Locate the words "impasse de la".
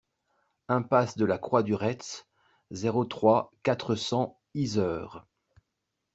0.67-1.37